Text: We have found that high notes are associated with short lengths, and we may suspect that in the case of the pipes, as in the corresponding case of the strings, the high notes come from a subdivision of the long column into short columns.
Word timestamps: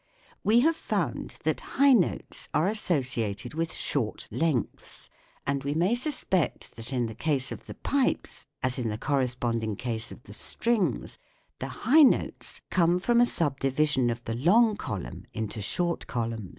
We 0.43 0.61
have 0.61 0.75
found 0.75 1.37
that 1.43 1.59
high 1.77 1.93
notes 1.93 2.49
are 2.55 2.67
associated 2.67 3.53
with 3.53 3.71
short 3.71 4.27
lengths, 4.31 5.11
and 5.45 5.63
we 5.63 5.75
may 5.75 5.93
suspect 5.93 6.75
that 6.75 6.91
in 6.91 7.05
the 7.05 7.13
case 7.13 7.51
of 7.51 7.67
the 7.67 7.75
pipes, 7.75 8.47
as 8.63 8.79
in 8.79 8.89
the 8.89 8.97
corresponding 8.97 9.75
case 9.75 10.11
of 10.11 10.23
the 10.23 10.33
strings, 10.33 11.19
the 11.59 11.67
high 11.85 12.01
notes 12.01 12.61
come 12.71 12.97
from 12.97 13.21
a 13.21 13.27
subdivision 13.27 14.09
of 14.09 14.23
the 14.23 14.33
long 14.35 14.75
column 14.75 15.27
into 15.33 15.61
short 15.61 16.07
columns. 16.07 16.49